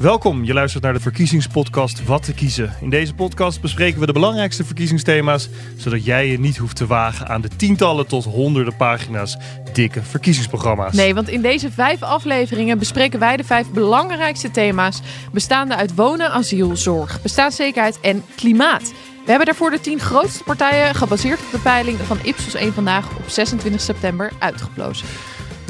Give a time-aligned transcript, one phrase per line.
[0.00, 2.74] Welkom, je luistert naar de verkiezingspodcast Wat te kiezen.
[2.80, 7.28] In deze podcast bespreken we de belangrijkste verkiezingsthema's, zodat jij je niet hoeft te wagen
[7.28, 9.36] aan de tientallen tot honderden pagina's
[9.72, 10.94] dikke verkiezingsprogramma's.
[10.94, 15.00] Nee, want in deze vijf afleveringen bespreken wij de vijf belangrijkste thema's,
[15.32, 18.92] bestaande uit wonen, asiel, zorg, bestaanszekerheid en klimaat.
[19.24, 23.16] We hebben daarvoor de tien grootste partijen, gebaseerd op de peiling van Ipsos 1 vandaag
[23.16, 25.06] op 26 september, uitgeplozen.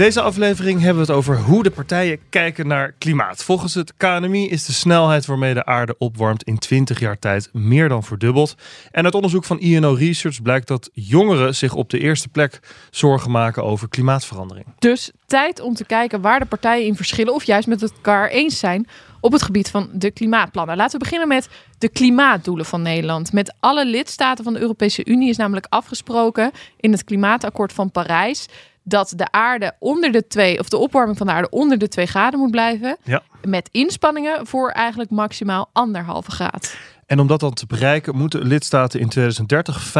[0.01, 3.45] Deze aflevering hebben we het over hoe de partijen kijken naar klimaat.
[3.45, 7.89] Volgens het KNMI is de snelheid waarmee de aarde opwarmt in 20 jaar tijd meer
[7.89, 8.55] dan verdubbeld.
[8.91, 13.31] En uit onderzoek van INO Research blijkt dat jongeren zich op de eerste plek zorgen
[13.31, 14.67] maken over klimaatverandering.
[14.79, 18.59] Dus tijd om te kijken waar de partijen in verschillen of juist met elkaar eens
[18.59, 18.89] zijn
[19.21, 20.77] op het gebied van de klimaatplannen.
[20.77, 21.49] Laten we beginnen met
[21.79, 23.33] de klimaatdoelen van Nederland.
[23.33, 28.47] Met alle lidstaten van de Europese Unie is namelijk afgesproken in het klimaatakkoord van Parijs
[28.91, 32.07] dat de aarde onder de twee, of de opwarming van de aarde onder de 2
[32.07, 32.97] graden moet blijven.
[33.03, 33.23] Ja.
[33.45, 36.77] Met inspanningen voor eigenlijk maximaal anderhalve graad.
[37.11, 39.93] En om dat dan te bereiken, moeten lidstaten in 2030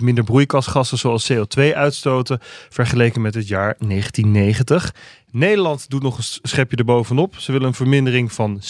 [0.00, 4.94] 55% minder broeikasgassen zoals CO2 uitstoten, vergeleken met het jaar 1990.
[5.30, 7.34] Nederland doet nog een schepje erbovenop.
[7.36, 8.64] Ze willen een vermindering van 60%.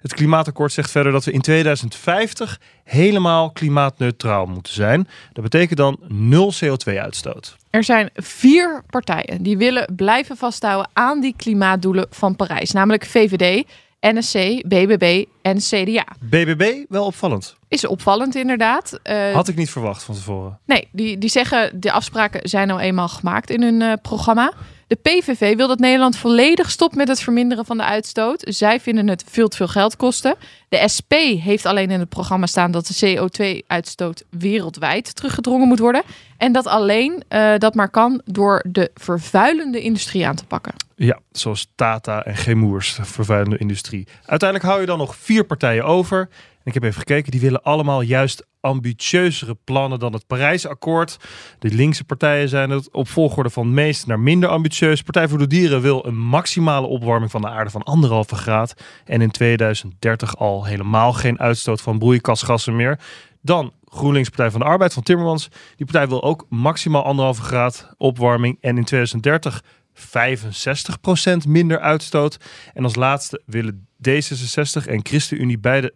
[0.00, 5.08] Het klimaatakkoord zegt verder dat we in 2050 helemaal klimaatneutraal moeten zijn.
[5.32, 7.56] Dat betekent dan nul CO2-uitstoot.
[7.70, 13.64] Er zijn vier partijen die willen blijven vasthouden aan die klimaatdoelen van Parijs, namelijk VVD,
[14.02, 16.06] NSC, BBB en CDA.
[16.20, 17.56] BBB wel opvallend.
[17.68, 18.98] Is opvallend inderdaad.
[19.04, 20.58] Uh, Had ik niet verwacht van tevoren.
[20.66, 24.52] Nee, die, die zeggen de afspraken zijn nou eenmaal gemaakt in hun uh, programma.
[24.86, 28.44] De PVV wil dat Nederland volledig stopt met het verminderen van de uitstoot.
[28.48, 30.34] Zij vinden het veel te veel geld kosten.
[30.68, 36.02] De SP heeft alleen in het programma staan dat de CO2-uitstoot wereldwijd teruggedrongen moet worden.
[36.36, 40.72] En dat alleen uh, dat maar kan door de vervuilende industrie aan te pakken.
[41.04, 44.06] Ja, zoals Tata en Gemoers, de vervuilende industrie.
[44.26, 46.28] Uiteindelijk hou je dan nog vier partijen over.
[46.64, 51.16] Ik heb even gekeken, die willen allemaal juist ambitieuzere plannen dan het Parijsakkoord.
[51.58, 55.02] De linkse partijen zijn het op volgorde van meest naar minder ambitieus.
[55.02, 58.74] Partij voor de Dieren wil een maximale opwarming van de aarde van anderhalve graad.
[59.04, 62.98] En in 2030 al helemaal geen uitstoot van broeikasgassen meer.
[63.40, 65.48] Dan GroenLinks Partij van de Arbeid van Timmermans.
[65.76, 68.58] Die partij wil ook maximaal anderhalve graad opwarming.
[68.60, 69.62] En in 2030
[69.94, 72.36] 65% minder uitstoot.
[72.74, 75.94] En als laatste willen D66 en ChristenUnie beide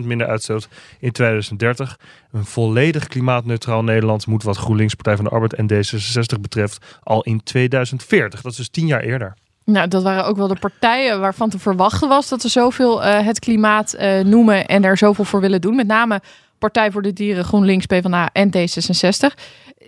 [0.00, 0.68] 60% minder uitstoot
[0.98, 1.98] in 2030.
[2.32, 7.22] Een volledig klimaatneutraal Nederland moet wat GroenLinks, Partij van de Arbeid en D66 betreft al
[7.22, 8.42] in 2040.
[8.42, 9.34] Dat is dus tien jaar eerder.
[9.64, 13.26] Nou, dat waren ook wel de partijen waarvan te verwachten was dat ze zoveel uh,
[13.26, 15.76] het klimaat uh, noemen en er zoveel voor willen doen.
[15.76, 16.20] Met name
[16.58, 19.42] Partij voor de Dieren, GroenLinks, PvdA en D66.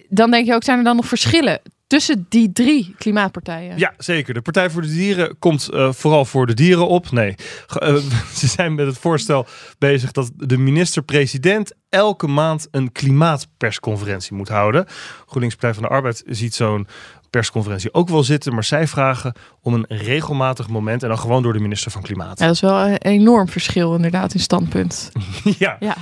[0.09, 3.79] Dan denk je ook, zijn er dan nog verschillen tussen die drie klimaatpartijen.
[3.79, 4.35] Ja, zeker.
[4.35, 7.11] De Partij voor de Dieren komt uh, vooral voor de dieren op.
[7.11, 7.35] Nee,
[7.83, 7.97] uh,
[8.41, 9.47] ze zijn met het voorstel
[9.79, 14.87] bezig dat de minister-president elke maand een klimaatpersconferentie moet houden.
[15.27, 16.87] GroenLinks Partij van de Arbeid ziet zo'n
[17.37, 18.55] persconferentie ook wel zitten.
[18.55, 22.39] Maar zij vragen om een regelmatig moment en dan gewoon door de minister van Klimaat.
[22.39, 25.11] Ja, dat is wel een enorm verschil inderdaad in standpunt.
[25.59, 25.77] ja.
[25.81, 25.97] ja.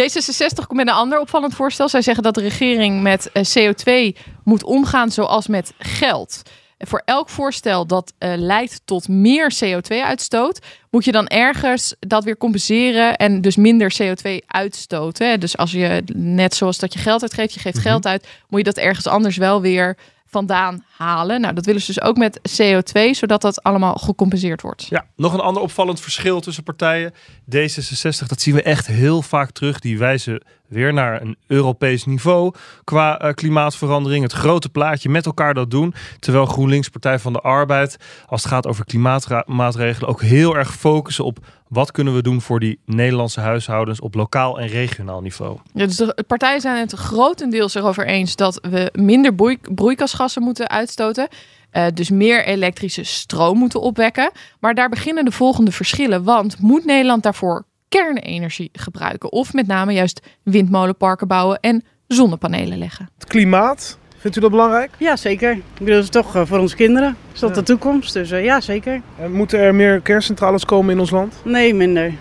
[0.00, 1.88] D66 komt met een ander opvallend voorstel.
[1.88, 6.42] Zij zeggen dat de regering met eh, CO2 moet omgaan zoals met geld.
[6.78, 10.58] Voor elk voorstel dat uh, leidt tot meer CO2-uitstoot,
[10.90, 15.40] moet je dan ergens dat weer compenseren en dus minder CO2 uitstoten.
[15.40, 17.90] Dus als je net zoals dat je geld uitgeeft, je geeft mm -hmm.
[17.90, 19.96] geld uit, moet je dat ergens anders wel weer
[20.36, 21.40] vandaan halen.
[21.40, 24.86] Nou, dat willen ze dus ook met CO2, zodat dat allemaal gecompenseerd wordt.
[24.88, 27.12] Ja, nog een ander opvallend verschil tussen partijen.
[27.54, 29.78] D66, dat zien we echt heel vaak terug.
[29.78, 32.54] Die wijzen weer naar een Europees niveau
[32.84, 34.22] qua uh, klimaatverandering.
[34.22, 35.94] Het grote plaatje met elkaar dat doen.
[36.18, 37.96] Terwijl GroenLinks, Partij van de Arbeid,
[38.26, 41.38] als het gaat over klimaatmaatregelen, ook heel erg focussen op
[41.68, 45.58] wat kunnen we doen voor die Nederlandse huishoudens op lokaal en regionaal niveau.
[45.72, 50.68] Ja, dus de partijen zijn het grotendeels erover eens dat we minder broei broeikasgassen moeten
[50.68, 51.28] uitstoten.
[51.72, 54.30] Uh, dus meer elektrische stroom moeten opwekken.
[54.60, 56.24] Maar daar beginnen de volgende verschillen.
[56.24, 59.32] Want moet Nederland daarvoor kernenergie gebruiken?
[59.32, 63.08] Of met name juist windmolenparken bouwen en zonnepanelen leggen?
[63.14, 63.98] Het klimaat,
[64.32, 64.90] vindt u dat belangrijk?
[64.98, 65.50] Ja, zeker.
[65.52, 67.16] Ik bedoel, dat is toch uh, voor onze kinderen.
[67.32, 67.54] Is dat ja.
[67.54, 68.12] de toekomst?
[68.12, 69.00] Dus uh, ja, zeker.
[69.18, 71.34] En moeten er meer kerncentrales komen in ons land?
[71.44, 72.12] Nee, minder.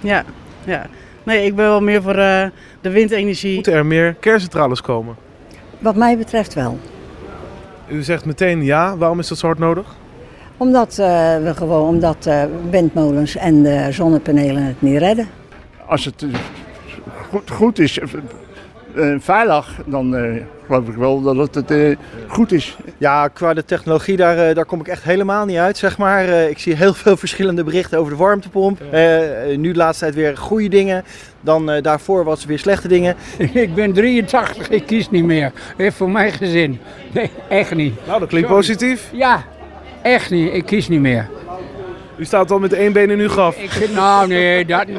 [0.00, 0.24] Ja,
[0.64, 0.86] ja.
[1.22, 2.44] Nee, ik ben wel meer voor uh,
[2.80, 3.54] de windenergie.
[3.54, 5.16] Moeten er meer kerncentrales komen?
[5.78, 6.78] Wat mij betreft wel.
[7.88, 8.96] U zegt meteen ja.
[8.96, 9.86] Waarom is dat zo hard nodig?
[10.56, 11.06] Omdat, uh,
[11.36, 15.28] we gewoon, omdat uh, windmolens en de zonnepanelen het niet redden.
[15.86, 16.24] Als het
[17.30, 18.08] goed, goed is, eh,
[19.18, 21.96] veilig, dan eh, geloof ik wel dat het eh,
[22.28, 22.76] goed is.
[22.98, 26.24] Ja, qua de technologie, daar, eh, daar kom ik echt helemaal niet uit, zeg maar.
[26.28, 28.80] Eh, ik zie heel veel verschillende berichten over de warmtepomp.
[28.90, 29.10] Eh,
[29.56, 31.04] nu de laatste tijd weer goede dingen.
[31.40, 33.16] Dan eh, daarvoor was er weer slechte dingen.
[33.52, 35.52] Ik ben 83, ik kies niet meer.
[35.76, 36.80] Heeft voor mijn gezin.
[37.12, 38.06] Nee, echt niet.
[38.06, 38.62] Nou, dat klinkt Sorry.
[38.62, 39.08] positief.
[39.12, 39.44] Ja,
[40.02, 40.52] echt niet.
[40.54, 41.28] Ik kies niet meer.
[42.16, 43.56] U staat al met één been in uw graf.
[43.56, 44.98] Ik nou nee, dat niet.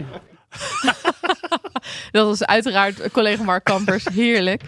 [2.13, 4.05] Dat was uiteraard collega Mark Kampers.
[4.13, 4.61] Heerlijk.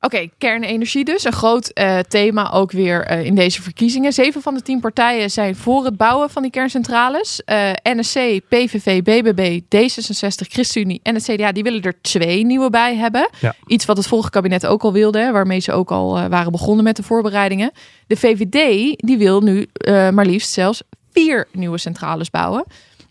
[0.00, 1.24] Oké, kernenergie dus.
[1.24, 4.12] Een groot eh, thema ook weer eh, in deze verkiezingen.
[4.12, 7.44] Zeven van de tien partijen zijn voor het bouwen van die kerncentrales.
[7.44, 11.52] Eh, NSC, PVV, BBB, D66, ChristenUnie en het CDA...
[11.52, 13.28] die willen er twee nieuwe bij hebben.
[13.40, 13.54] Ja.
[13.66, 15.30] Iets wat het vorige kabinet ook al wilde...
[15.32, 17.72] waarmee ze ook al waren begonnen met de voorbereidingen.
[18.06, 18.52] De VVD
[18.96, 19.68] die wil nu
[20.12, 20.82] maar liefst zelfs
[21.12, 22.64] vier nieuwe centrales bouwen...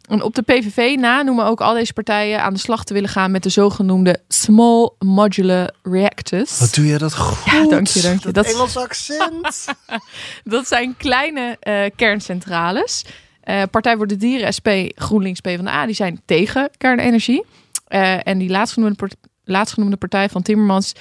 [0.08, 3.10] En op de PVV na noemen ook al deze partijen aan de slag te willen
[3.10, 6.60] gaan met de zogenoemde Small Modular Reactors.
[6.60, 7.54] Wat doe je dat goed?
[7.54, 8.32] Ja, dank je, dank je.
[8.32, 9.66] Dat, Engels accent.
[10.44, 13.06] dat zijn kleine eh, kerncentrales.
[13.42, 17.46] Eh, Partij voor de Dieren, SP, GroenLinks, PvdA, die zijn tegen kernenergie.
[17.88, 19.10] Eh, en die laatstgenoemde,
[19.44, 20.94] laatstgenoemde partij van Timmermans,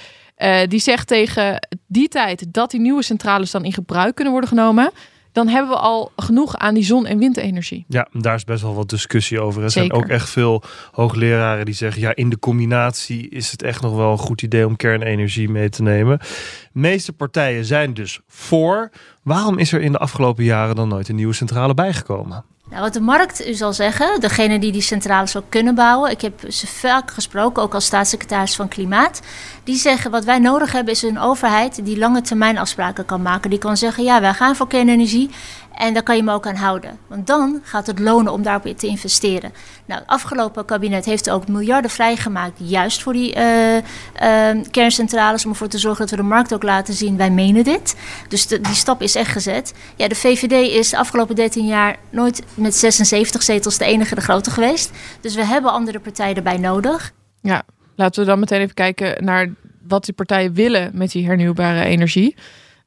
[0.67, 4.91] die zegt tegen die tijd dat die nieuwe centrales dan in gebruik kunnen worden genomen,
[5.35, 7.85] dan hebben we al genoeg aan die zon- en windenergie.
[7.87, 9.63] Ja, daar is best wel wat discussie over.
[9.63, 12.01] Er zijn ook echt veel hoogleraren die zeggen...
[12.01, 15.69] ja, in de combinatie is het echt nog wel een goed idee om kernenergie mee
[15.69, 16.17] te nemen.
[16.19, 16.25] De
[16.71, 18.91] meeste partijen zijn dus voor.
[19.23, 22.45] Waarom is er in de afgelopen jaren dan nooit een nieuwe centrale bijgekomen?
[22.69, 26.11] Nou, wat de markt u zal zeggen, degene die die centrales ook kunnen bouwen.
[26.11, 29.21] Ik heb ze vaak gesproken, ook als staatssecretaris van Klimaat.
[29.63, 33.49] Die zeggen wat wij nodig hebben is een overheid die lange termijn afspraken kan maken.
[33.49, 35.29] Die kan zeggen ja, wij gaan voor kernenergie
[35.77, 36.97] en daar kan je me ook aan houden.
[37.07, 39.53] Want dan gaat het lonen om daarop te investeren.
[39.85, 45.45] Nou, het afgelopen kabinet heeft ook miljarden vrijgemaakt juist voor die eh, eh, kerncentrales.
[45.45, 47.95] Om ervoor te zorgen dat we de markt ook laten zien, wij menen dit.
[48.27, 49.73] Dus die stap is echt gezet.
[49.95, 54.21] Ja, de VVD is de afgelopen 13 jaar nooit met 76 zetels de enige de
[54.21, 54.91] grote geweest.
[55.21, 57.13] Dus we hebben andere partijen erbij nodig.
[57.41, 57.63] Ja,
[57.95, 59.49] laten we dan meteen even kijken naar
[59.87, 62.35] wat die partijen willen met die hernieuwbare energie.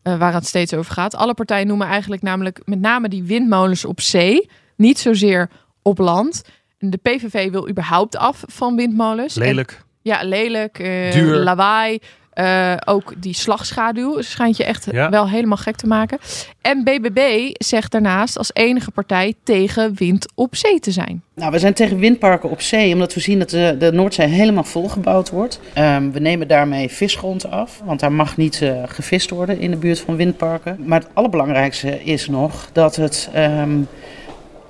[0.08, 1.14] Eh, waar het steeds over gaat.
[1.14, 4.48] Alle partijen noemen eigenlijk namelijk met name die windmolens op zee.
[4.76, 5.48] Niet zozeer
[5.82, 6.42] op land.
[6.78, 9.36] De PVV wil überhaupt af van windmolens.
[9.36, 9.82] En- Lelijk.
[10.02, 10.76] ja, lelijk.
[11.12, 11.36] Duur.
[11.36, 11.98] Lawaai.
[12.38, 15.10] Eh, ook die slagschaduw schijnt je echt Ja.
[15.10, 16.18] wel helemaal gek te maken.
[16.60, 21.22] En BBB zegt daarnaast als enige partij tegen wind op zee te zijn.
[21.34, 24.64] Nou, we zijn tegen windparken op zee, omdat we zien dat de, de Noordzee helemaal
[24.64, 25.60] volgebouwd wordt.
[25.72, 29.76] Ehm, we nemen daarmee visgrond af, want daar mag niet eh, gevist worden in de
[29.76, 30.76] buurt van windparken.
[30.84, 33.78] Maar het allerbelangrijkste is nog dat het ehm,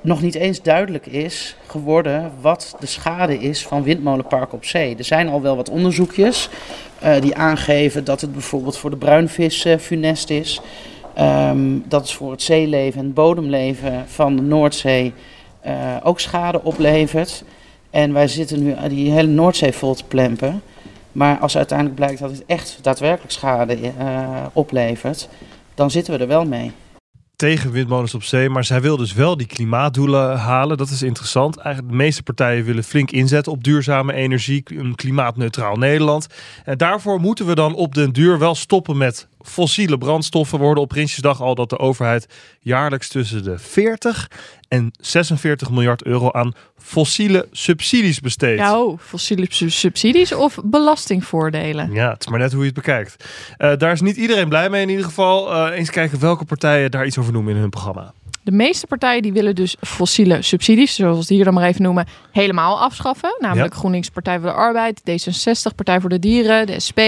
[0.00, 4.96] nog niet eens duidelijk is geworden wat de schade is van windmolenparken op zee.
[4.96, 6.48] Er zijn al wel wat onderzoekjes
[6.98, 10.60] eh, die aangeven dat het bijvoorbeeld voor de bruinvis funest is.
[11.14, 15.12] Ehm, dat het voor het zeeleven en het bodemleven van de Noordzee
[15.60, 17.44] eh, ook schade oplevert.
[17.90, 20.62] En wij zitten nu die hele Noordzee vol te plempen.
[21.12, 25.28] Maar als uiteindelijk blijkt dat het echt daadwerkelijk schade eh, oplevert,
[25.74, 26.72] dan zitten we er wel mee.
[27.38, 28.48] Tegen windmolens op zee.
[28.48, 30.76] Maar zij wil dus wel die klimaatdoelen halen.
[30.76, 31.56] Dat is interessant.
[31.56, 34.62] Eigenlijk de meeste partijen willen flink inzetten op duurzame energie.
[34.64, 36.26] Een klimaatneutraal Nederland.
[36.64, 40.58] En daarvoor moeten we dan op den duur wel stoppen met fossiele brandstoffen.
[40.58, 42.26] We hoorden op Prinsjesdag al dat de overheid
[42.60, 44.30] jaarlijks tussen de 40
[44.68, 48.60] en 46 miljard euro aan fossiele subsidies besteedt.
[48.62, 51.92] Oh, fossiele su- subsidies of belastingvoordelen?
[51.92, 53.24] Ja, het is maar net hoe je het bekijkt.
[53.56, 55.52] Eh, daar is niet iedereen blij mee in ieder geval.
[55.54, 58.12] Eh, eens kijken welke partijen daar iets over noemen in hun programma.
[58.42, 61.82] De meeste partijen die willen dus fossiele subsidies, zoals we het hier dan maar even
[61.82, 63.36] noemen, helemaal afschaffen.
[63.38, 63.78] Namelijk Ja.
[63.78, 67.00] GroenLinks, Partij voor de Arbeid, D66, Partij voor de Dieren, de SP,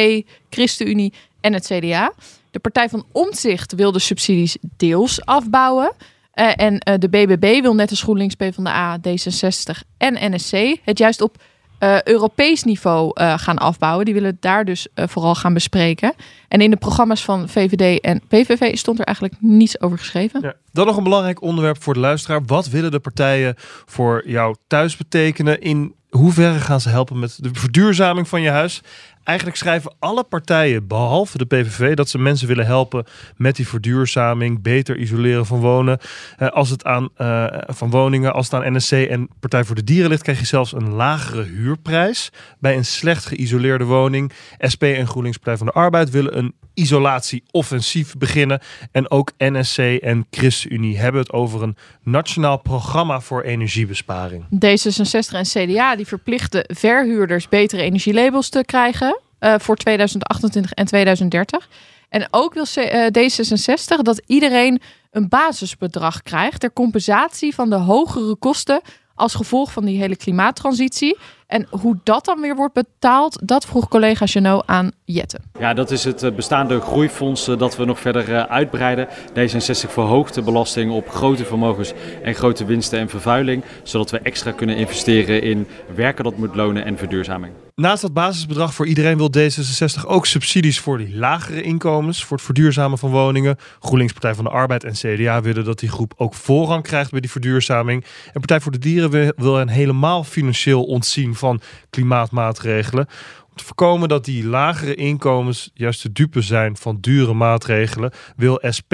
[0.50, 2.12] ChristenUnie en het CDA.
[2.50, 5.92] De Partij van Omtzigt wil de subsidies deels afbouwen.
[6.32, 11.20] Eh, en eh, de BBB wil net als GroenLinks, PvdA, D66 en NSC het juist
[11.20, 11.42] op
[11.78, 14.04] eh, Europees niveau gaan afbouwen.
[14.04, 16.14] Die willen daar dus vooral gaan bespreken.
[16.48, 20.40] En in de programma's van VVD en PVV stond er eigenlijk niets over geschreven.
[20.42, 20.54] Ja.
[20.72, 22.44] Dan nog een belangrijk onderwerp voor de luisteraar.
[22.46, 23.54] Wat willen de partijen
[23.86, 25.60] voor jou thuis betekenen?
[25.60, 28.80] In hoeverre gaan ze helpen met de verduurzaming van je huis?
[29.24, 33.04] Eigenlijk schrijven alle partijen, behalve de PVV, dat ze mensen willen helpen
[33.36, 35.98] met die verduurzaming, beter isoleren van wonen.
[36.36, 39.84] Eh, als het aan eh, van woningen, als het aan NSC en Partij voor de
[39.84, 44.32] Dieren ligt, krijg je zelfs een lagere huurprijs bij een slecht geïsoleerde woning.
[44.72, 48.60] SP en GroenLinks Partij van de Arbeid willen een isolatieoffensief beginnen.
[48.92, 54.44] En ook NSC en ChristenUnie hebben het over een nationaal programma voor energiebesparing.
[54.44, 59.09] D66 en CDA die verplichten verhuurders betere energielabels te krijgen.
[59.40, 61.68] Eh, voor 2028 en 2030.
[62.08, 64.80] En ook wil eh, D66 dat iedereen
[65.10, 68.80] een basisbedrag krijgt ter compensatie van de hogere kosten
[69.14, 71.18] als gevolg van die hele klimaattransitie.
[71.50, 75.40] En hoe dat dan weer wordt betaald, dat vroeg collega Janot aan Jette.
[75.58, 79.08] Ja, dat is het eh, bestaande groeifonds eh, dat we nog verder eh, uitbreiden.
[79.08, 81.92] D66 verhoogt de belasting op grote vermogens
[82.22, 86.84] en grote winsten en vervuiling, zodat we extra kunnen investeren in werken dat moet lonen
[86.84, 87.52] en verduurzaming.
[87.74, 92.46] Naast dat basisbedrag voor iedereen wil D66 ook subsidies voor die lagere inkomens, voor het
[92.46, 93.56] verduurzamen van woningen.
[93.80, 97.20] GroenLinks, Partij van de Arbeid en CDA willen dat die groep ook voorrang krijgt bij
[97.20, 98.04] die verduurzaming.
[98.26, 103.06] En Partij voor de Dieren wil- wil hen helemaal financieel ontzien van klimaatmaatregelen.
[103.50, 108.62] Om te voorkomen dat die lagere inkomens juist de dupe zijn van dure maatregelen, wil
[108.76, 108.92] SP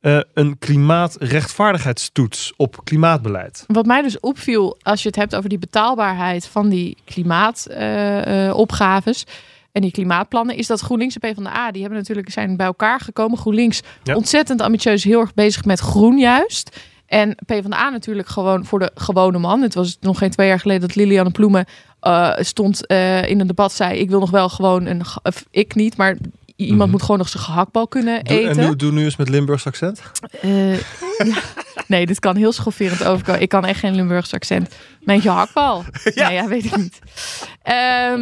[0.00, 3.64] eh, een klimaatrechtvaardigheidstoets op klimaatbeleid.
[3.66, 9.24] Wat mij dus opviel als je het hebt over die betaalbaarheid van die klimaatopgaves
[9.72, 13.38] en die klimaatplannen, is dat GroenLinks en PvdA, die hebben natuurlijk zijn bij elkaar gekomen.
[13.38, 14.14] GroenLinks Ja.
[14.14, 16.76] ontzettend ambitieus, heel erg bezig met groen juist.
[17.06, 19.62] En PvdA natuurlijk gewoon voor de gewone man.
[19.62, 21.64] Het was nog geen twee jaar geleden dat Lilianne Ploemen
[22.00, 25.74] eh, stond eh, in een debat, zei ik wil nog wel gewoon een, of ik
[25.74, 26.16] niet, maar
[26.56, 26.90] iemand Mhm.
[26.90, 28.50] moet gewoon nog zijn gehaktbal kunnen Doe, eten.
[28.60, 30.02] en doe, doe nu eens met Limburgs accent.
[30.40, 30.82] Eh, ja.
[31.86, 33.40] Nee, dit kan heel schofferend overkomen.
[33.40, 34.74] Ik kan echt geen Limburgs accent.
[35.00, 35.84] Meent je hakbal?
[36.14, 36.28] ja.
[36.28, 36.98] Nee, ja, weet ik niet.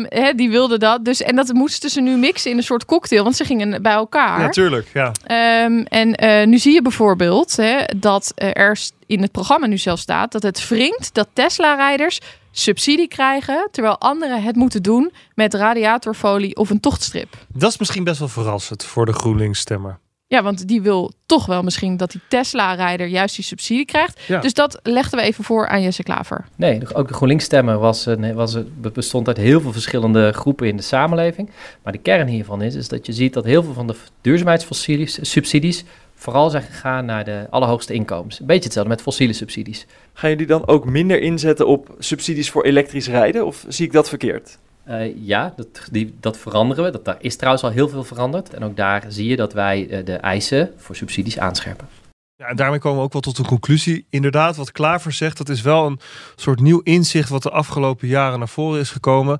[0.08, 1.04] Hè, die wilde dat.
[1.04, 3.22] Dus, en dat moesten ze nu mixen in een soort cocktail.
[3.22, 4.40] Want ze gingen bij elkaar.
[4.40, 5.12] Natuurlijk, ja.
[5.24, 7.58] Ehm, en eh, nu zie je bijvoorbeeld
[7.96, 13.68] dat er in het programma nu zelf staat dat het wringt dat Tesla-rijders subsidie krijgen,
[13.70, 17.36] terwijl anderen het moeten doen met radiatorfolie of een tochtstrip.
[17.48, 19.98] Dat is misschien best wel verrassend voor de GroenLinks-stemmer.
[20.32, 24.20] Ja, want die wil toch wel misschien dat die Tesla-rijder juist die subsidie krijgt.
[24.28, 24.40] Ja.
[24.40, 26.44] Dus dat legden we even voor aan Jesse Klaver.
[26.56, 30.66] Nee, ook de GroenLinks-stemmer was, een- was, een- be- bestond uit heel veel verschillende groepen
[30.68, 31.50] in de samenleving.
[31.82, 35.18] Maar de kern hiervan is, is dat je ziet dat heel veel van de duurzaamheidssubsidies
[35.22, 35.84] subsidies
[36.14, 38.40] vooral zijn gegaan naar de allerhoogste inkomens.
[38.40, 39.86] Een beetje hetzelfde met fossiele subsidies.
[40.12, 43.46] Gaan jullie dan ook minder inzetten op subsidies voor elektrisch rijden?
[43.46, 44.58] Of zie ik dat verkeerd?
[44.84, 46.90] Eh, ja, dat, die, dat veranderen we.
[46.90, 48.54] Dat, daar is trouwens al heel veel veranderd.
[48.54, 51.88] En ook daar zie je dat wij eh, de eisen voor subsidies aanscherpen.
[52.36, 54.06] Ja, daarmee komen we ook wel tot een conclusie.
[54.10, 56.00] Inderdaad, wat Klaver zegt, dat is wel een
[56.36, 59.38] soort nieuw inzicht wat de afgelopen jaren naar voren is gekomen.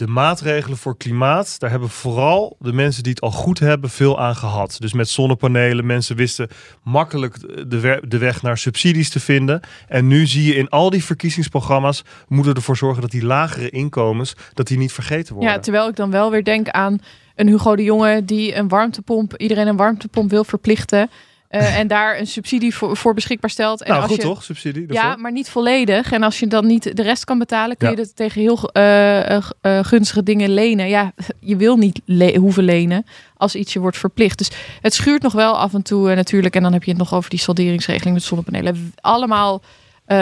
[0.00, 4.20] De maatregelen voor klimaat, daar hebben vooral de mensen die het al goed hebben veel
[4.20, 4.76] aan gehad.
[4.78, 6.48] Dus met zonnepanelen, mensen wisten
[6.82, 7.40] makkelijk
[7.70, 9.60] de, we- de weg naar subsidies te vinden.
[9.88, 14.34] En nu zie je in al die verkiezingsprogramma's, we ervoor zorgen dat die lagere inkomens,
[14.54, 15.52] dat die niet vergeten worden.
[15.52, 16.98] Ja, terwijl ik dan wel weer denk aan
[17.34, 21.10] een Hugo de Jonge die een warmtepomp, iedereen een warmtepomp wil verplichten.
[21.50, 23.82] Eh, en daar een subsidie voor, voor beschikbaar stelt.
[23.82, 24.92] En nou als goed je, toch, subsidie?
[24.92, 26.12] Ja, maar niet volledig.
[26.12, 29.36] En als je dan niet de rest kan betalen, kun je dat tegen heel eh,
[29.36, 30.88] eh, gunstige dingen lenen.
[30.88, 34.38] Ja, je wil niet le- hoeven lenen als iets je wordt verplicht.
[34.38, 36.56] Dus het schuurt nog wel af en toe natuurlijk.
[36.56, 38.92] En dan heb je het nog over die salderingsregeling met zonnepanelen.
[39.00, 39.62] Allemaal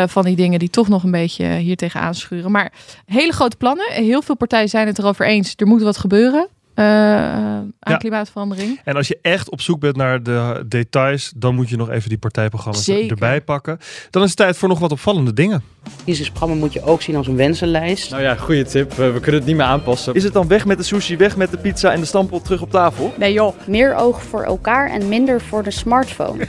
[0.06, 2.50] van die dingen die toch nog een beetje hier tegenaan schuren.
[2.50, 2.72] Maar
[3.06, 3.92] hele grote plannen.
[3.92, 5.52] Heel veel partijen zijn het erover eens.
[5.56, 7.96] Er moet wat gebeuren eh, aan Ja.
[7.96, 8.80] klimaatverandering.
[8.84, 12.08] En als je echt op zoek bent naar de details, dan moet je nog even
[12.08, 13.10] die partijprogramma's Zeker.
[13.10, 13.78] erbij pakken.
[14.10, 15.62] Dan is het tijd voor nog wat opvallende dingen.
[15.96, 18.10] Verkiezingsprogramma moet je ook zien als een wensenlijst.
[18.10, 18.92] Nou ja, goede tip.
[18.92, 20.14] We, we kunnen het niet meer aanpassen.
[20.14, 22.62] Is het dan weg met de sushi, weg met de pizza en de stamppot terug
[22.62, 23.14] op tafel?
[23.18, 23.54] Nee joh.
[23.66, 26.46] Meer oog voor elkaar en minder voor de smartphone.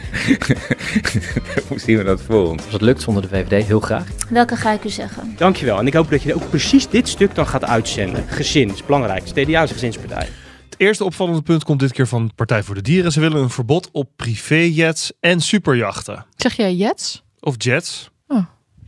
[1.67, 2.63] Hoe zien we dat voor ons?
[2.63, 4.08] Als het lukt zonder de VVD, heel graag.
[4.29, 5.34] Welke ga ik u zeggen?
[5.38, 5.79] Dankjewel.
[5.79, 8.24] En ik hoop dat je ook precies dit stuk dan gaat uitzenden.
[8.27, 9.24] Gezin is belangrijk.
[9.24, 10.27] CDA is een gezinspartij.
[10.69, 13.12] Het eerste opvallende punt komt dit keer van Partij voor de Dieren.
[13.12, 16.25] Ze willen een verbod op privéjets en superjachten.
[16.36, 17.24] Zeg jij jets?
[17.39, 18.10] Of jets.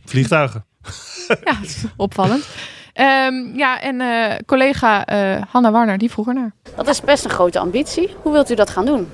[0.04, 0.64] Vliegtuigen.
[1.44, 1.58] Ja,
[1.96, 2.44] opvallend.
[2.92, 6.52] Ehm, ja, en eh, collega eh, Hanna Warner, die vroeg er naar.
[6.76, 8.14] Dat is best een grote ambitie.
[8.22, 9.08] Hoe wilt u dat gaan doen?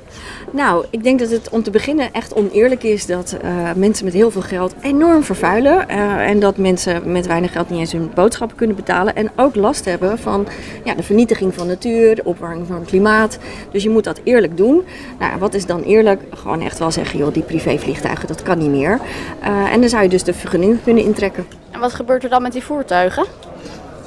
[0.52, 4.14] Nou, ik denk dat het om te beginnen echt oneerlijk is dat eh, mensen met
[4.14, 5.88] heel veel geld enorm vervuilen.
[5.88, 9.16] eh, en dat mensen met weinig geld niet eens hun boodschappen kunnen betalen.
[9.16, 10.46] En ook last hebben van
[10.84, 13.38] ja, de vernietiging van natuur, de opwarming van het klimaat.
[13.72, 14.84] Dus je moet dat eerlijk doen.
[15.18, 16.22] Nou, wat is dan eerlijk?
[16.30, 18.98] Gewoon echt wel zeggen, joh, die privévliegtuigen, dat kan niet meer.
[19.40, 21.46] Eh, en dan zou je dus de vergunning kunnen intrekken.
[21.70, 23.24] En wat gebeurt er dan met die voertuigen?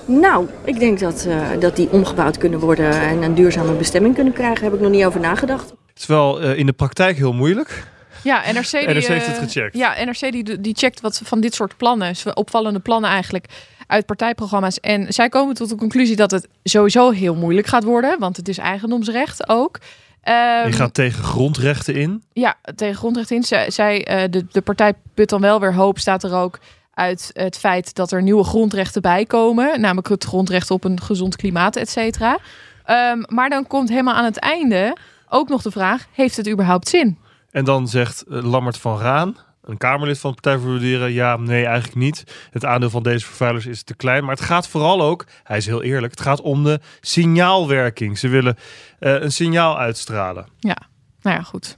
[0.05, 4.33] Nou, ik denk dat, eh, dat die omgebouwd kunnen worden en een duurzame bestemming kunnen
[4.33, 4.63] krijgen.
[4.63, 5.69] Heb ik nog niet over nagedacht.
[5.69, 7.83] Het is wel eh, in de praktijk heel moeilijk.
[8.23, 9.77] Ja, NRC, die, NRC heeft eh, het gecheckt.
[9.77, 13.45] Ja, NRC die, die checkt wat van dit soort plannen, z- opvallende plannen eigenlijk,
[13.87, 14.79] uit partijprogramma's.
[14.79, 18.47] En zij komen tot de conclusie dat het sowieso heel moeilijk gaat worden, want het
[18.47, 19.77] is eigendomsrecht ook.
[20.21, 22.23] Ehm, Je gaat tegen grondrechten in.
[22.33, 23.43] Ja, tegen grondrecht in.
[23.43, 26.59] Zij, zij, eh, de, de partij put dan wel weer hoop, staat er ook
[27.01, 29.81] uit het feit dat er nieuwe grondrechten bij komen.
[29.81, 32.37] Namelijk het grondrecht op een gezond klimaat, et cetera.
[32.85, 34.97] Ehm, maar dan komt helemaal aan het einde
[35.29, 37.17] ook nog de vraag: heeft het überhaupt zin?
[37.51, 41.11] En dan zegt eh, Lammert van Raan, een Kamerlid van de Partij voor de Dieren,
[41.11, 42.23] ja, nee, eigenlijk niet.
[42.51, 44.23] Het aandeel van deze vervuilers is te klein.
[44.23, 48.17] Maar het gaat vooral ook, hij is heel eerlijk, het gaat om de signaalwerking.
[48.17, 48.57] Ze willen
[48.99, 50.47] eh, een signaal uitstralen.
[50.59, 50.77] Ja,
[51.21, 51.77] nou ja, goed.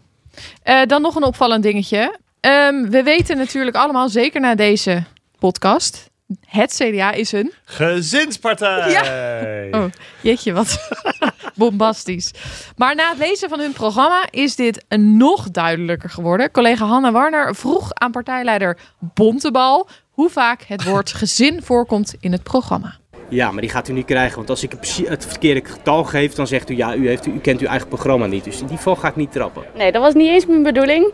[0.63, 2.19] Eh, dan nog een opvallend dingetje.
[2.39, 5.03] Ehm, we weten natuurlijk allemaal, zeker na deze
[5.43, 6.09] podcast,
[6.45, 9.69] het CDA is een gezinspartij.
[9.71, 9.85] Oh,
[10.21, 10.89] jeetje, wat
[11.55, 12.31] bombastisch.
[12.77, 16.51] Maar na het lezen van hun programma is dit nog duidelijker geworden.
[16.51, 22.43] Collega Hanna Warner vroeg aan partijleider Bontebal hoe vaak het woord gezin voorkomt in het
[22.43, 22.97] programma.
[23.33, 24.35] Ja, maar die gaat u niet krijgen.
[24.35, 24.71] Want als ik
[25.07, 28.25] het verkeerde getal geef, dan zegt u ja, u, heeft, u kent uw eigen programma
[28.25, 28.43] niet.
[28.43, 29.63] Dus in die val ga ik niet trappen.
[29.75, 31.05] Nee, dat was niet eens mijn bedoeling.
[31.05, 31.11] Uh,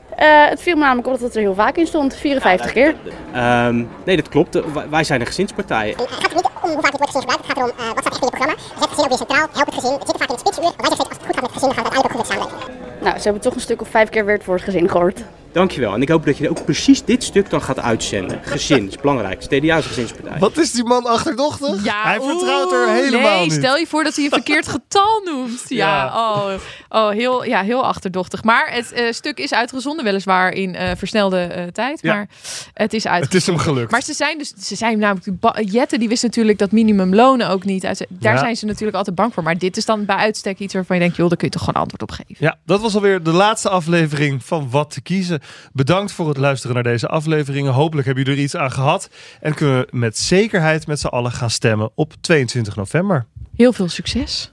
[0.49, 2.15] het viel me namelijk op dat het er heel vaak in stond.
[2.15, 2.95] 54 keer.
[3.35, 4.59] Um, nee, dat klopt.
[4.89, 5.93] Wij zijn een gezinspartij.
[5.97, 7.47] Het gaat er niet om hoe vaak het woord gezin gebruikt.
[7.47, 8.55] Het gaat erom uh, wat staat echt in je programma.
[8.57, 9.47] Zet het gezin ook weer centraal.
[9.53, 9.91] Help het gezin.
[9.91, 10.71] Het zit er vaak in het spitsuur.
[10.77, 12.11] Wij zeggen steeds, als het goed gaat met het gezin, dan gaat het uiteindelijk ook
[12.11, 13.03] goed met samenwerking.
[13.05, 15.19] Nou, ze hebben toch een stuk of vijf keer weer het woord gezin gehoord.
[15.51, 15.93] Dankjewel.
[15.93, 18.39] En ik hoop dat je ook precies dit stuk dan gaat uitzenden.
[18.43, 19.39] Gezin is belangrijk.
[19.47, 20.39] CDA is gezinspartij.
[20.39, 21.83] Wat is die man achterdochtig?
[21.83, 23.53] Ja, hij vertrouwt er helemaal nee, niet.
[23.53, 25.61] stel je voor dat hij een verkeerd getal noemt.
[25.67, 26.07] Ja, Ja.
[26.07, 26.53] Oh,
[26.89, 28.43] oh, heel, ja heel achterdochtig.
[28.43, 31.99] Maar het eh, stuk is uitgezonden weliswaar in eh, versnelde eh, tijd.
[32.01, 32.13] Ja.
[32.13, 32.27] Maar
[32.73, 33.23] het is uit.
[33.23, 33.91] Het is hem gelukt.
[33.91, 37.85] Maar ze zijn dus, ze zijn namelijk, Jette die wist natuurlijk dat minimumlonen ook niet.
[37.85, 38.39] Uit, daar Ja.
[38.39, 39.43] zijn ze natuurlijk altijd bang voor.
[39.43, 41.63] Maar dit is dan bij uitstek iets waarvan je denkt, joh, daar kun je toch
[41.63, 42.35] gewoon antwoord op geven.
[42.39, 45.38] Ja, dat was alweer de laatste aflevering van Wat te kiezen.
[45.73, 47.73] Bedankt voor het luisteren naar deze afleveringen.
[47.73, 49.09] Hopelijk hebben jullie er iets aan gehad.
[49.41, 53.25] En kunnen we met zekerheid met z'n allen gaan stemmen op 22 november.
[53.55, 54.51] Heel veel succes.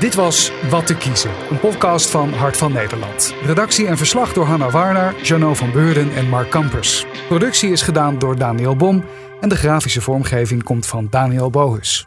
[0.00, 3.34] Dit was Wat te kiezen, een podcast van Hart van Nederland.
[3.44, 7.04] Redactie en verslag door Hanna Warner, Jano van Beurden en Mark Kampers.
[7.28, 9.04] Productie is gedaan door Daniel Bom
[9.40, 12.06] en de grafische vormgeving komt van Daniel Bohus.